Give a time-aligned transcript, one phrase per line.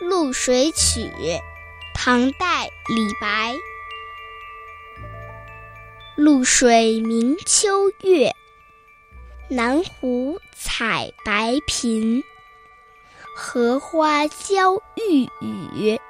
[0.00, 1.00] 渌水曲》，
[1.94, 3.54] 唐代李白。
[6.16, 8.34] 渌水明秋月，
[9.48, 12.22] 南湖采白苹。
[13.34, 16.00] 荷花娇欲语，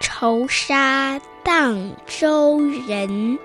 [0.00, 3.38] 愁杀荡舟人。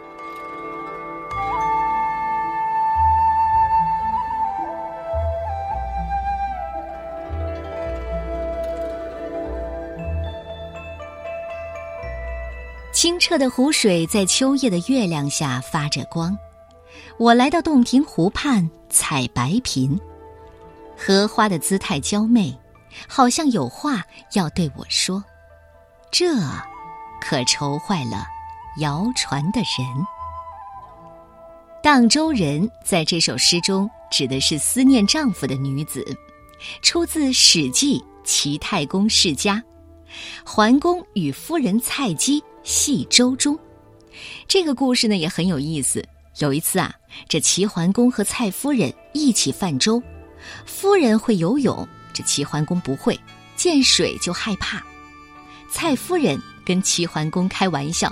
[13.05, 16.35] 清澈的湖水在秋夜的月亮下发着光。
[17.19, 19.95] 我来到洞庭湖畔采白萍，
[20.97, 22.57] 荷花的姿态娇媚，
[23.07, 25.23] 好像有话要对我说。
[26.09, 26.35] 这
[27.21, 28.25] 可愁坏了
[28.79, 29.87] 摇船的人。
[31.83, 36.03] 荡舟人在这首诗中指的是思念丈夫的女子，
[36.81, 39.57] 出自《史记·齐太公世家》，
[40.43, 42.43] 桓公与夫人蔡姬。
[42.65, 43.57] 戏舟中，
[44.47, 46.03] 这个故事呢也很有意思。
[46.39, 46.91] 有一次啊，
[47.29, 50.01] 这齐桓公和蔡夫人一起泛舟，
[50.65, 53.17] 夫人会游泳，这齐桓公不会，
[53.55, 54.83] 见水就害怕。
[55.69, 58.11] 蔡夫人跟齐桓公开玩笑，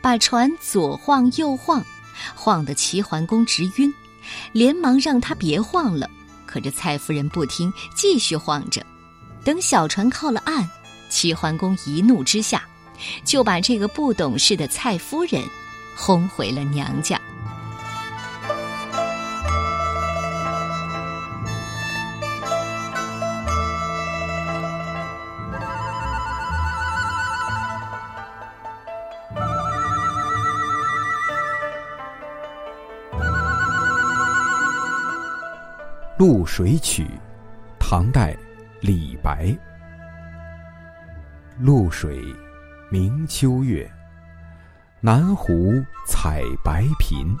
[0.00, 1.84] 把船左晃右晃，
[2.34, 3.92] 晃得齐桓公直晕，
[4.52, 6.08] 连忙让他别晃了。
[6.46, 8.84] 可这蔡夫人不听，继续晃着。
[9.44, 10.66] 等小船靠了岸，
[11.10, 12.66] 齐桓公一怒之下。
[13.24, 15.42] 就把这个不懂事的蔡夫人
[15.96, 17.20] 轰回了娘家。
[36.24, 37.02] 《露水曲》，
[37.80, 38.36] 唐代，
[38.80, 39.52] 李白。
[41.58, 42.22] 露水。
[42.92, 43.90] 明秋月，
[45.00, 45.72] 南湖
[46.06, 47.34] 采白萍。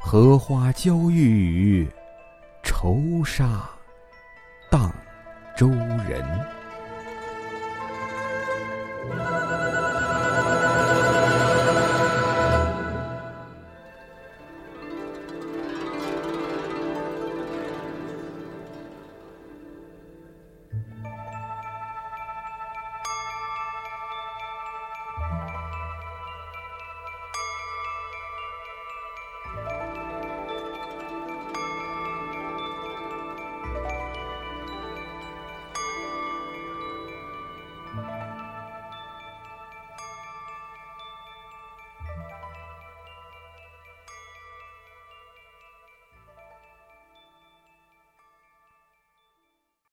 [0.00, 1.88] 荷花娇欲语，
[2.64, 3.70] 愁杀
[4.68, 4.92] 荡
[5.56, 6.57] 舟人。